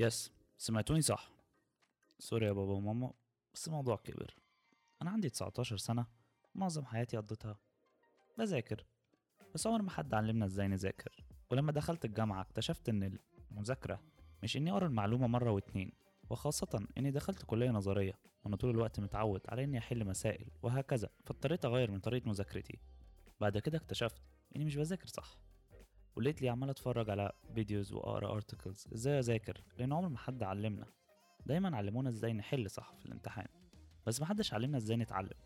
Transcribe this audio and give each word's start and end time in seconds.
يس 0.00 0.32
سمعتوني 0.58 1.02
صح. 1.02 1.30
سوري 2.18 2.46
يا 2.46 2.52
بابا 2.52 2.72
وماما 2.72 3.12
بس 3.54 3.68
الموضوع 3.68 3.96
كبر. 3.96 4.34
أنا 5.02 5.10
عندي 5.10 5.28
19 5.28 5.76
سنة 5.76 6.06
معظم 6.54 6.84
حياتي 6.84 7.16
قضيتها 7.16 7.58
بذاكر. 8.38 8.84
بس 9.54 9.66
عمر 9.66 9.82
ما 9.82 9.90
حد 9.90 10.14
علمنا 10.14 10.44
إزاي 10.44 10.68
نذاكر. 10.68 11.24
ولما 11.50 11.72
دخلت 11.72 12.04
الجامعة 12.04 12.40
اكتشفت 12.40 12.88
إن 12.88 13.18
المذاكرة 13.50 14.00
مش 14.42 14.56
إني 14.56 14.72
أقرأ 14.72 14.86
المعلومة 14.86 15.26
مرة 15.26 15.50
واتنين 15.50 15.92
وخاصة 16.30 16.86
إني 16.98 17.10
دخلت 17.10 17.42
كلية 17.42 17.70
نظرية 17.70 18.18
وأنا 18.44 18.56
طول 18.56 18.70
الوقت 18.70 19.00
متعود 19.00 19.40
على 19.48 19.64
إني 19.64 19.78
أحل 19.78 20.04
مسائل 20.04 20.48
وهكذا 20.62 21.10
فاضطريت 21.26 21.64
أغير 21.64 21.90
من 21.90 22.00
طريقة 22.00 22.28
مذاكرتي. 22.28 22.78
بعد 23.40 23.58
كده 23.58 23.78
اكتشفت 23.78 24.22
إني 24.56 24.64
مش 24.64 24.76
بذاكر 24.76 25.06
صح. 25.06 25.36
ولقيتني 26.16 26.48
عمال 26.48 26.70
اتفرج 26.70 27.10
على 27.10 27.32
videos 27.54 27.92
واقرا 27.92 28.32
articles 28.32 28.88
إزاي 28.94 29.18
اذاكر؟ 29.18 29.60
لأن 29.78 29.92
عمر 29.92 30.08
ما 30.08 30.18
حد 30.18 30.42
علمنا. 30.42 30.86
دايما 31.46 31.76
علمونا 31.76 32.08
إزاي 32.08 32.32
نحل 32.32 32.70
صح 32.70 32.94
في 32.98 33.06
الامتحان. 33.06 33.46
بس 34.06 34.20
محدش 34.20 34.54
علمنا 34.54 34.76
إزاي 34.76 34.96
نتعلم. 34.96 35.38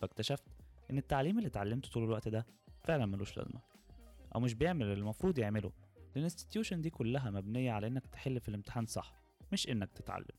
فاكتشفت 0.00 0.44
إن 0.90 0.98
التعليم 0.98 1.38
اللي 1.38 1.48
اتعلمته 1.48 1.90
طول 1.90 2.04
الوقت 2.04 2.28
ده 2.28 2.46
فعلا 2.84 3.06
ملوش 3.06 3.36
لازمة. 3.36 3.60
أو 4.34 4.40
مش 4.40 4.54
بيعمل 4.54 4.82
اللي 4.82 4.94
المفروض 4.94 5.38
يعمله. 5.38 5.72
لأن 5.96 6.16
ال 6.16 6.21
institution 6.21 6.80
دي 6.80 6.90
كلها 6.90 7.30
مبنية 7.30 7.72
على 7.72 7.86
إنك 7.86 8.06
تحل 8.06 8.40
في 8.40 8.48
الامتحان 8.48 8.86
صح 8.86 9.22
مش 9.52 9.68
إنك 9.68 9.92
تتعلم. 9.92 10.36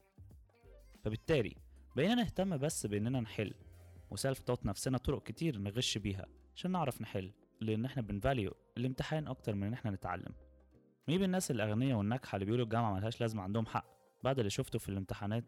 فبالتالي 1.04 1.56
بقينا 1.96 2.16
نهتم 2.16 2.58
بس 2.58 2.86
بإننا 2.86 3.20
نحل. 3.20 3.54
و 4.12 4.40
self-taught 4.40 4.66
نفسنا 4.66 4.98
طرق 4.98 5.24
كتير 5.24 5.58
نغش 5.58 5.98
بيها 5.98 6.26
عشان 6.56 6.72
نعرف 6.72 7.02
نحل. 7.02 7.32
لأن 7.62 7.86
إحنا 7.86 8.02
بن 8.02 8.17
value 8.17 8.54
الامتحان 8.78 9.28
أكتر 9.28 9.56
من 9.56 9.64
إن 9.68 9.74
إحنا 9.74 9.92
نتعلم. 9.92 10.34
مين 11.08 11.24
الناس 11.24 11.52
الأغنياء 11.52 11.98
والناجحة 11.98 12.36
اللي 12.36 12.46
بيقولوا 12.46 12.66
الجامعة 12.66 12.94
ملهاش 12.94 13.22
لازمة 13.22 13.44
عندهم 13.44 13.66
حق. 13.66 13.86
بعد 14.24 14.40
اللي 14.40 14.50
شفته 14.50 14.80
في 14.80 14.90
الامتحانات 14.90 15.44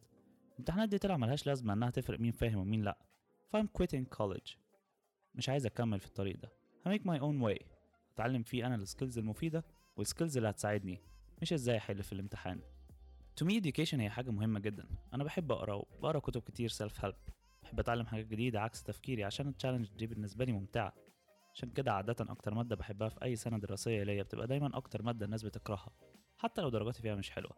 الامتحانات 0.54 0.90
دي 0.90 0.98
طلع 0.98 1.18
ملهاش 1.18 1.48
لازمة 1.48 1.74
إنها 1.74 1.90
تفرق 1.90 2.20
مين 2.20 2.32
فاهم 2.32 2.58
ومين 2.60 2.82
لأ. 2.82 2.98
ف 3.50 3.55
I'm 3.55 3.70
quitting 3.80 4.18
college 4.18 4.58
مش 5.36 5.50
عايز 5.50 5.66
أكمل 5.66 6.00
في 6.00 6.08
الطريق 6.08 6.38
ده. 6.38 6.52
ه 6.86 6.90
make 6.90 7.06
my 7.08 7.20
own 7.20 7.42
way 7.42 7.60
أتعلم 8.14 8.44
فيه 8.44 8.68
أنا 8.68 8.76
ال 8.76 8.82
skills 8.82 9.18
المفيدة 9.18 9.66
وال 9.98 10.08
skills 10.08 10.38
اللي 10.38 10.50
هتساعدني. 10.50 11.02
مش 11.42 11.54
إزاي 11.54 11.78
أحل 11.78 12.04
في 12.04 12.14
الامتحان. 12.14 12.60
To 13.42 13.48
me 13.48 13.52
education 13.52 13.94
هي 13.94 14.10
حاجة 14.10 14.32
مهمة 14.32 14.60
جدا. 14.60 14.88
أنا 15.14 15.24
بحب 15.24 15.52
أقرأ 15.52 15.74
وبقرأ 15.74 16.20
كتب 16.20 16.42
كتير 16.42 16.70
self-help 16.70 17.16
بحب 17.64 17.80
أتعلم 17.80 18.06
حاجات 18.06 18.26
جديدة 18.26 18.62
عكس 18.62 18.84
تفكيري 18.84 19.24
عشان 19.24 19.48
ال 19.48 19.52
challenge 19.52 19.88
دي 19.98 20.08
بالنسبة 20.08 20.46
لي 20.46 20.52
ممتعة. 20.52 20.94
عشان 21.56 21.70
كده 21.70 21.94
عادة 21.94 22.16
أكتر 22.20 22.54
مادة 22.54 22.76
بحبها 22.76 23.10
في 23.10 23.24
أي 23.24 23.36
سنة 23.36 23.58
دراسية 23.58 24.04
ليا 24.04 24.24
بتبقى 24.24 24.48
دايما 24.48 24.78
أكتر 24.78 25.02
مادة 25.02 25.26
الناس 25.26 25.44
بتكرهها 25.44 25.90
حتى 26.38 26.62
لو 26.62 26.70
درجاتي 26.70 27.02
فيها 27.02 27.16
مش 27.16 27.32
حلوة. 27.32 27.52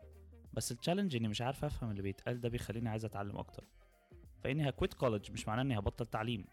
بس 0.54 0.72
ال 0.72 0.76
challenge 0.76 1.16
إني 1.16 1.28
مش 1.28 1.42
عارف 1.42 1.66
أفهم 1.66 1.92
اللي 1.92 2.02
بيتقال 2.02 2.42
ده 2.42 2.50
بيخليني 2.50 2.90
عايز 2.90 3.06
أتعلم 3.06 3.38
أكتر. 3.38 3.64
فإني 4.44 4.70
ه 4.70 4.75
quit 4.75 4.94
college 4.94 5.32
مش 5.32 5.48
معناه 5.48 5.62
إني 5.62 5.80
هبطل 5.80 6.06
تعليم. 6.06 6.46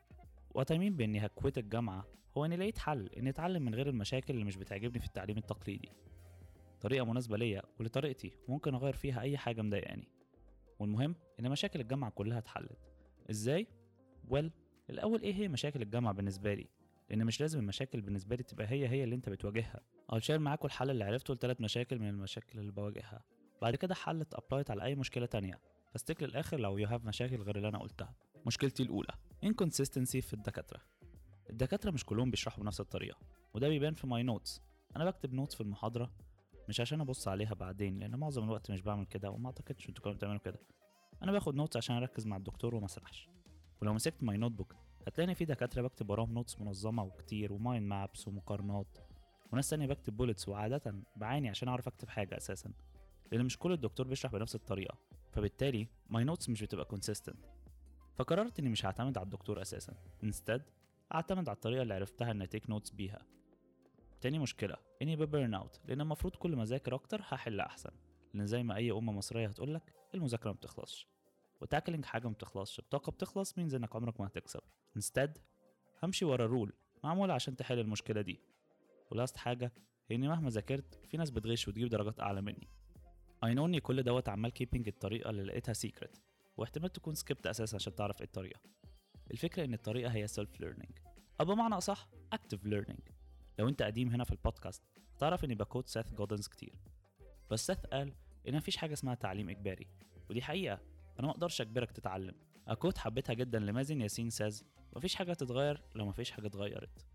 و 0.54 0.63
to 0.63 0.79
me 0.79 0.96
بإني 0.96 1.26
ه 1.26 1.33
quit 1.33 1.58
الجامعة 1.58 2.06
هو 2.36 2.44
إني 2.44 2.56
لقيت 2.56 2.78
حل 2.78 3.08
إني 3.08 3.30
أتعلم 3.30 3.62
من 3.62 3.74
غير 3.74 3.88
المشاكل 3.88 4.34
اللي 4.34 4.44
مش 4.44 4.56
بتعجبني 4.56 5.00
في 5.00 5.06
التعليم 5.06 5.38
التقليدي. 5.38 5.88
طريقة 6.80 7.04
مناسبة 7.04 7.36
ليا 7.36 7.62
ولطريقتي 7.80 8.32
ممكن 8.48 8.74
أغير 8.74 8.94
فيها 8.94 9.20
أي 9.20 9.38
حاجة 9.38 9.62
مضايقاني. 9.62 10.08
والمهم 10.78 11.16
إن 11.40 11.50
مشاكل 11.50 11.80
الجامعة 11.80 12.10
كلها 12.10 12.38
اتحلت. 12.38 12.78
إزاي؟ 13.30 13.66
Well, 14.28 14.50
well, 14.50 14.52
الأول 14.90 15.22
إيه 15.22 15.34
هي 15.34 15.48
مشاكل 15.48 15.82
الجامعة 15.82 16.14
بالنسبة 16.14 16.54
لي؟ 16.54 16.68
لأن 17.14 17.26
مش 17.26 17.40
لازم 17.40 17.58
المشاكل 17.58 18.00
بالنسبة 18.00 18.36
لي 18.36 18.42
تبقى 18.42 18.66
هي 18.66 18.88
هي 18.88 19.04
اللي 19.04 19.14
أنت 19.14 19.28
بتواجهها. 19.28 19.80
وا 20.12 20.18
share 20.18 20.38
معاكم 20.38 20.66
الحل 20.66 20.90
اللي 20.90 21.04
عرفته 21.04 21.34
لثلاث 21.34 21.60
مشاكل 21.60 21.98
من 21.98 22.08
المشاكل 22.08 22.58
اللي 22.58 22.72
بواجهها. 22.72 23.24
بعد 23.62 23.76
كده 23.76 23.94
حل 23.94 24.14
to 24.14 24.34
apply 24.34 24.60
it 24.60 24.70
على 24.70 24.82
أي 24.84 24.94
مشكلة 24.94 25.26
تانية. 25.26 25.60
ف 25.92 25.97
stick 25.97 26.22
للآخر 26.22 26.60
لو 26.60 26.78
you 26.78 26.88
have 26.88 27.04
مشاكل 27.04 27.42
غير 27.42 27.56
اللي 27.56 27.68
أنا 27.68 27.78
قلتها. 27.78 28.14
مشكلتي 28.46 28.82
الأولى 28.82 29.08
inconsistency 29.46 30.20
في 30.20 30.34
الدكاترة. 30.34 30.80
الدكاترة 31.50 31.90
مش 31.90 32.04
كلهم 32.04 32.30
بيشرحوا 32.30 32.62
بنفس 32.62 32.80
الطريقة 32.80 33.18
وده 33.54 33.68
بيبان 33.68 33.94
في 33.94 34.06
my 34.06 34.22
notes 34.22 34.62
أنا 34.96 35.04
بكتب 35.04 35.34
notes 35.34 35.54
في 35.54 35.60
المحاضرة 35.60 36.10
مش 36.68 36.80
عشان 36.80 37.00
أبص 37.00 37.28
عليها 37.28 37.54
بعدين 37.54 37.98
لأن 37.98 38.16
معظم 38.16 38.44
الوقت 38.44 38.70
مش 38.70 38.82
بعمل 38.82 39.06
كده 39.06 39.30
وما 39.30 39.46
أعتقدش 39.46 39.88
إنتوا 39.88 40.04
كمان 40.04 40.16
بتعملوا 40.16 40.40
كده. 40.40 40.58
أنا 41.22 41.32
باخد 41.32 41.54
notes 41.54 41.76
عشان 41.76 41.96
أركز 41.96 42.26
مع 42.26 42.36
الدكتور 42.36 42.74
وما 42.74 42.86
أسرحش. 42.86 43.28
ولو 43.82 43.94
مسكت 43.94 44.22
my 44.22 44.36
notebook 44.36 44.83
هتلاقيني 45.06 45.34
في 45.34 45.44
دكاترة 45.44 45.82
بكتب 45.82 46.10
وراهم 46.10 46.34
notes 46.34 46.60
منظمة 46.60 47.02
وكتير 47.02 47.52
و 47.52 47.59
mind 47.59 47.86
maps 47.86 48.28
ومقارنات. 48.28 48.98
وناس 49.52 49.70
تانية 49.70 49.86
بكتب 49.86 50.16
bullets 50.16 50.48
وعادة 50.48 50.94
بعاني 51.16 51.48
عشان 51.48 51.68
أعرف 51.68 51.88
أكتب 51.88 52.08
حاجة 52.08 52.36
أساسا. 52.36 52.72
لأن 53.32 53.44
مش 53.44 53.58
كل 53.58 53.72
الدكتور 53.72 54.08
بيشرح 54.08 54.32
بنفس 54.32 54.54
الطريقة. 54.54 54.98
فبالتالي 55.32 55.88
my 56.10 56.24
notes 56.24 56.48
مش 56.48 56.62
بتبقى 56.62 56.84
consistent 56.84 57.46
فقررت 58.14 58.58
إني 58.58 58.68
مش 58.68 58.86
هعتمد 58.86 59.18
على 59.18 59.24
الدكتور 59.24 59.62
أساسا. 59.62 59.94
Instead 60.24 60.60
أعتمد 61.14 61.48
على 61.48 61.56
الطريقة 61.56 61.82
اللي 61.82 61.94
عرفتها 61.94 62.30
إني 62.30 62.46
take 62.46 62.70
notes 62.70 62.90
بيها. 62.90 63.26
تاني 64.20 64.38
مشكلة 64.38 64.76
إني 65.02 65.16
ب 65.16 65.24
burn 65.24 65.54
out 65.54 65.80
لأن 65.88 66.00
المفروض 66.00 66.36
كل 66.36 66.56
ما 66.56 66.62
أذاكر 66.62 66.94
أكتر 66.94 67.20
هحل 67.22 67.60
أحسن. 67.60 67.90
لأن 68.34 68.46
زي 68.46 68.62
ما 68.62 68.76
أي 68.76 68.90
أم 68.90 69.08
مصرية 69.08 69.46
هتقولك 69.46 69.94
المذاكرة 70.14 70.50
ما 70.50 70.56
بتخلصش. 70.56 71.13
و 71.64 71.69
tackling 71.69 72.04
حاجة 72.04 72.26
ما 72.26 72.32
بتخلصش. 72.32 72.80
بطاقة 72.80 73.12
بتخلص 73.12 73.58
means 73.58 73.74
إنك 73.74 73.96
عمرك 73.96 74.20
ما 74.20 74.26
هتكسب. 74.26 74.60
Instead 74.98 75.30
همشي 76.02 76.24
ورا 76.24 76.46
rule 76.46 76.72
معمولة 77.04 77.34
عشان 77.34 77.56
تحل 77.56 77.78
المشكلة 77.78 78.20
دي. 78.20 78.40
و 79.10 79.15
last 79.15 79.36
حاجة 79.36 79.72
هي 80.08 80.16
إني 80.16 80.28
مهما 80.28 80.50
ذاكرت 80.50 81.00
في 81.06 81.16
ناس 81.16 81.30
بتغش 81.30 81.68
وتجيب 81.68 81.88
درجات 81.88 82.20
أعلى 82.20 82.42
مني. 82.42 82.68
I 83.44 83.56
know 83.56 83.60
إني 83.60 83.80
كل 83.80 84.02
دوت 84.02 84.28
عمال 84.28 84.52
keeping 84.52 84.88
الطريقة 84.88 85.30
اللي 85.30 85.42
لقيتها 85.42 85.72
secret 85.72 86.16
واحتمال 86.56 86.92
تكون 86.92 87.14
skipped 87.14 87.46
أساسا 87.46 87.76
عشان 87.76 87.94
تعرف 87.94 88.20
إيه 88.20 88.26
الطريقة. 88.26 88.60
الفكرة 89.30 89.64
إن 89.64 89.74
الطريقة 89.74 90.12
هي 90.12 90.26
self 90.26 90.60
learning 90.60 90.98
أو 91.40 91.44
بمعنى 91.44 91.74
أصح 91.74 92.08
active 92.32 92.64
learning 92.64 93.00
لو 93.58 93.68
أنت 93.68 93.82
قديم 93.82 94.08
هنا 94.08 94.24
في 94.24 94.32
البودكاست 94.32 94.82
هتعرف 95.14 95.44
إني 95.44 95.54
ب 95.54 95.60
quote 95.60 95.88
Seth 95.88 96.12
Godin 96.12 96.48
كتير. 96.48 96.74
بس 97.50 97.66
سيث 97.66 97.78
قال 97.78 98.14
إن 98.48 98.56
مفيش 98.56 98.76
حاجة 98.76 98.92
اسمها 98.92 99.14
تعليم 99.14 99.48
إجباري. 99.48 99.86
ودي 100.30 100.42
حقيقة. 100.42 100.93
أنا 101.18 101.26
ما 101.26 101.32
أقدرش 101.32 101.60
أجبرك 101.60 101.90
تتعلم. 101.90 102.34
a 102.68 102.73
quote 102.73 102.98
حبيتها 102.98 103.34
جدا 103.34 103.58
لمازن 103.58 104.00
ياسين 104.00 104.30
says 104.30 104.64
مفيش 104.96 105.14
حاجة 105.14 105.32
تتغير 105.32 105.82
لو 105.94 106.06
مفيش 106.06 106.30
حاجة 106.30 106.46
اتغيرت. 106.46 107.06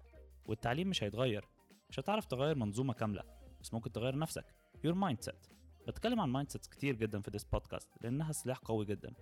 والتعليم 0.45 0.89
مش 0.89 1.03
هيتغير. 1.03 1.47
مش 1.89 1.99
هتعرف 1.99 2.25
تغير 2.25 2.55
منظومة 2.55 2.93
كاملة 2.93 3.23
بس 3.61 3.73
ممكن 3.73 3.91
تغير 3.91 4.17
نفسك. 4.17 4.45
your 4.83 4.93
mindset 4.93 5.47
بتكلم 5.87 6.19
عن 6.19 6.29
mind 6.29 6.49
كتير 6.49 6.95
جدا 6.95 7.21
في 7.21 7.31
this 7.31 7.43
podcast 7.43 7.89
لأنها 8.01 8.31
سلاح 8.31 8.57
قوي 8.57 8.85
جدا. 8.85 9.13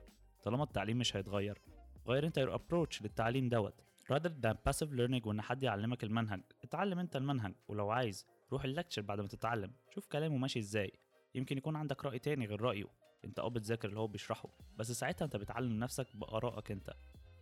طالما 0.43 0.63
التعليم 0.63 0.97
مش 0.97 1.15
هيتغير 1.15 1.61
غير 2.07 2.25
أنت 2.25 2.37
your 2.37 2.55
approach 2.55 3.01
للتعليم 3.01 3.49
دوت. 3.49 3.81
Rather 4.13 4.31
than 4.45 4.55
passive 4.69 4.89
learning 4.89 5.27
وإن 5.27 5.41
حد 5.41 5.63
يعلمك 5.63 6.03
المنهج 6.03 6.41
اتعلم 6.63 6.99
أنت 6.99 7.15
المنهج. 7.15 7.53
ولو 7.67 7.89
عايز 7.89 8.25
روح 8.51 8.63
ال 8.63 8.68
lecture 8.68 9.01
بعد 9.01 9.21
ما 9.21 9.27
تتعلم. 9.27 9.71
شوف 9.89 10.07
كلامه 10.07 10.37
ماشي 10.37 10.59
إزاي. 10.59 10.91
يمكن 11.35 11.57
يكون 11.57 11.75
عندك 11.75 12.05
رأي 12.05 12.19
تاني 12.19 12.45
غير 12.45 12.61
رأيه. 12.61 12.85
انت 13.25 13.39
آه 13.39 13.47
بتذاكر 13.47 13.87
اللي 13.89 13.99
هو 13.99 14.07
بيشرحه 14.07 14.49
بس 14.77 14.91
ساعتها 14.91 15.25
انت 15.25 15.35
بتعلم 15.35 15.79
نفسك 15.79 16.07
بآرائك 16.13 16.71
انت. 16.71 16.93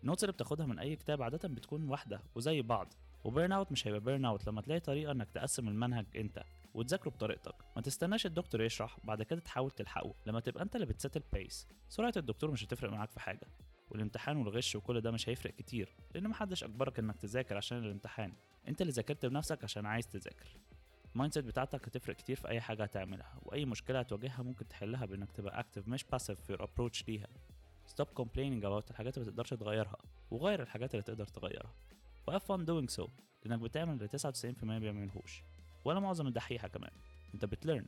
ال 0.01 0.05
notes 0.05 0.23
اللي 0.23 0.33
بتاخدها 0.33 0.65
من 0.65 0.79
أي 0.79 0.95
كتاب 0.95 1.21
عادة 1.21 1.49
بتكون 1.49 1.89
واحدة 1.89 2.21
وزي 2.35 2.61
بعض. 2.61 2.93
و 3.23 3.29
burn 3.29 3.51
out 3.51 3.71
مش 3.71 3.87
هيبقى 3.87 3.99
burn 3.99 4.25
out 4.25 4.47
لما 4.47 4.61
تلاقي 4.61 4.79
طريقة 4.79 5.11
انك 5.11 5.29
تقسم 5.31 5.67
المنهج 5.67 6.05
انت 6.15 6.43
وتذاكره 6.73 7.09
بطريقتك. 7.09 7.55
ما 7.75 7.81
تستناش 7.81 8.25
الدكتور 8.25 8.61
يشرح 8.61 8.97
بعد 9.03 9.23
كده 9.23 9.39
تحاول 9.39 9.71
تلحقه. 9.71 10.13
لما 10.25 10.39
تبقى 10.39 10.63
انت 10.63 10.75
اللي 10.75 10.85
بت 10.85 10.98
set 10.98 11.17
ال 11.17 11.27
pace 11.27 11.67
سرعة 11.89 12.13
الدكتور 12.17 12.51
مش 12.51 12.63
هتفرق 12.65 12.91
معاك 12.91 13.11
في 13.11 13.19
حاجة. 13.19 13.47
والامتحان 13.91 14.37
والغش 14.37 14.75
وكل 14.75 15.01
ده 15.01 15.11
مش 15.11 15.29
هيفرق 15.29 15.55
كتير 15.55 15.95
لأن 16.15 16.27
محدش 16.27 16.63
أجبرك 16.63 16.99
إنك 16.99 17.17
تذاكر 17.17 17.57
عشان 17.57 17.77
الامتحان. 17.77 18.33
انت 18.67 18.81
اللي 18.81 18.91
ذاكرت 18.93 19.25
بنفسك 19.25 19.63
عشان 19.63 19.85
عايز 19.85 20.07
تذاكر. 20.07 20.57
ال 21.15 21.33
mindset 21.33 21.45
بتاعتك 21.45 21.87
هتفرق 21.87 22.15
كتير 22.15 22.35
في 22.35 22.47
أي 22.47 22.61
حاجة 22.61 22.83
هتعملها 22.83 23.39
وأي 23.41 23.65
مشكلة 23.65 23.99
هتواجهها 23.99 24.43
ممكن 24.43 24.67
تحلها 24.67 25.05
بإنك 25.05 25.31
تبقى 25.31 25.59
active 25.59 25.87
مش 25.87 26.03
passive 26.03 26.41
في 26.41 26.53
approach 26.53 27.07
ليها. 27.07 27.27
stop 27.85 28.07
complaining 28.07 28.63
about 28.63 28.89
الحاجات 28.91 29.17
اللي 29.17 29.27
متقدرش 29.29 29.49
تغيرها 29.49 29.97
وغير 30.31 30.61
الحاجات 30.61 30.91
اللي 30.91 31.03
تقدر 31.03 31.25
تغيرها. 31.27 31.73
و 32.27 32.31
have 32.31 32.41
fun 32.41 32.65
doing 32.65 32.95
so 32.97 33.09
لإنك 33.45 33.59
بتعمل 33.59 33.93
اللي 33.93 34.07
99% 34.07 34.63
ما 34.63 34.79
بيعملهوش. 34.79 35.43
ولا 35.85 35.99
معظم 35.99 36.27
الدحيحة 36.27 36.67
كمان. 36.67 36.91
أنت 37.33 37.45
بت 37.45 37.57
learn 37.57 37.85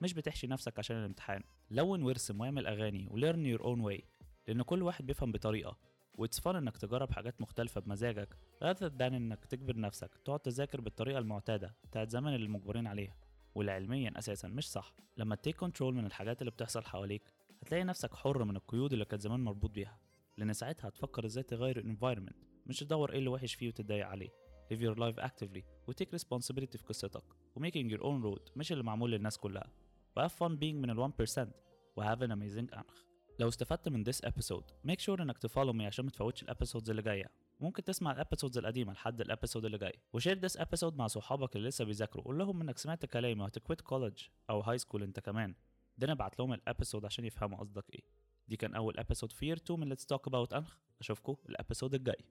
مش 0.00 0.12
بتحشي 0.12 0.46
نفسك 0.46 0.78
عشان 0.78 0.96
الامتحان. 0.96 1.42
لون 1.70 2.02
وارسم 2.02 2.40
واعمل 2.40 2.66
أغاني 2.66 3.08
و 3.10 3.16
learn 3.16 3.46
your 3.46 3.64
own 3.64 3.80
way 3.80 4.04
لأن 4.48 4.62
كل 4.62 4.82
واحد 4.82 5.06
بيفهم 5.06 5.32
بطريقة. 5.32 5.76
و 6.14 6.19
it's 6.19 6.40
fun 6.40 6.46
إنك 6.46 6.76
تجرب 6.76 7.10
حاجات 7.12 7.40
مختلفة 7.40 7.80
بمزاجك 7.80 8.34
rather 8.64 8.90
than 8.98 9.02
إنك 9.02 9.44
تجبر 9.44 9.78
نفسك 9.78 10.14
تقعد 10.24 10.40
تذاكر 10.40 10.80
بالطريقة 10.80 11.18
المعتادة 11.18 11.76
بتاعت 11.84 12.10
زمان 12.10 12.34
اللي 12.34 12.48
مجبرين 12.48 12.86
عليها. 12.86 13.16
واللي 13.54 13.72
علميا 13.72 14.18
أساسا 14.18 14.48
مش 14.48 14.70
صح. 14.70 14.94
لما 15.16 15.34
take 15.36 15.56
control 15.56 15.94
من 15.94 16.06
الحاجات 16.06 16.40
اللي 16.42 16.50
بتحصل 16.50 16.84
حواليك 16.84 17.32
هتلاقي 17.62 17.84
نفسك 17.84 18.14
حر 18.14 18.44
من 18.44 18.56
القيود 18.56 18.92
اللي 18.92 19.04
كانت 19.04 19.22
زمان 19.22 19.40
مربوط 19.40 19.70
بيها. 19.70 19.98
لأن 20.38 20.52
ساعتها 20.52 20.88
هتفكر 20.88 21.26
إزاي 21.26 21.42
تغير 21.42 21.78
ال 21.78 21.83
environment 21.83 22.36
مش 22.66 22.80
تدور 22.80 23.12
إيه 23.12 23.18
اللي 23.18 23.30
وحش 23.30 23.54
فيه 23.54 23.68
وتتضايق 23.68 24.06
عليه. 24.06 24.28
Live 24.72 24.76
your 24.78 24.96
life 24.98 25.24
actively 25.24 25.62
و 25.88 25.94
take 25.94 26.16
responsibility 26.16 26.76
في 26.76 26.84
قصتك. 26.88 27.24
و 27.58 27.63
making 27.63 27.90
your 27.96 28.00
own 28.00 28.24
road 28.24 28.50
مش 28.56 28.72
اللي 28.72 28.84
معمول 28.84 29.12
للناس 29.12 29.38
كلها. 29.38 29.70
و 30.16 30.28
have 30.28 30.30
fun 30.32 30.52
being 30.58 30.74
من 30.74 30.90
ال 30.90 31.12
1% 31.12 31.48
و 31.96 32.02
have 32.02 32.18
an 32.18 32.30
amazing 32.30 32.76
أنخ 32.78 33.04
لو 33.38 33.48
استفدت 33.48 33.88
من 33.88 34.04
this 34.04 34.18
episode 34.28 34.90
make 34.90 35.00
sure 35.00 35.20
إنك 35.20 35.38
ت 35.38 35.43
follow 35.43 35.72
me 35.72 35.86
عشان 35.86 36.04
ما 36.04 36.10
تفوتش 36.10 36.42
ال 36.42 36.47
episodes 36.47 36.90
اللي 36.90 37.02
جاية. 37.02 37.30
ممكن 37.60 37.84
تسمع 37.84 38.12
ال 38.12 38.17
episodes 38.17 38.58
القديمة 38.58 38.92
لحد 38.92 39.20
ال 39.20 39.25
episode 39.25 39.64
اللي 39.64 39.78
جاي. 39.78 39.92
و 40.12 40.18
share 40.18 40.48
this 40.48 40.52
episode 40.52 40.94
مع 40.94 41.06
صحابك 41.06 41.56
اللي 41.56 41.68
لسه 41.68 41.84
بيذاكروا. 41.84 42.24
قول 42.24 42.38
لهم 42.38 42.60
إنك 42.60 42.78
سمعت 42.78 43.06
كلامي 43.06 43.42
وهت 43.42 43.58
quit 43.58 43.80
college 43.80 44.22
أو 44.50 44.60
high 44.60 44.78
school 44.78 45.02
أنت 45.02 45.20
كمان. 45.20 45.54
ده 45.98 46.12
ابعت 46.12 46.38
لهم 46.38 46.52
ال 46.52 46.59
episode 46.59 47.04
عشان 47.04 47.24
يفهموا 47.24 47.58
قصدك 47.58 47.84
إيه. 47.94 48.02
دي 48.48 48.56
كان 48.56 48.74
أول 48.74 48.98
episode 48.98 49.32
في 49.32 49.54
year 49.54 49.58
2 49.58 49.80
من 49.80 49.94
Let's 49.94 50.00
Talk 50.14 50.30
About 50.30 50.54
أنخ. 50.54 50.74
اشوفكم 51.00 51.36
ال 51.48 51.54
episode 51.54 51.94
الجاي. 51.94 52.24